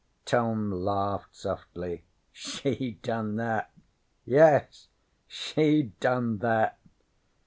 [0.25, 2.05] Tom laughed softly.
[2.31, 3.71] 'She done that.
[4.25, 4.87] Yes,
[5.27, 6.79] she done that!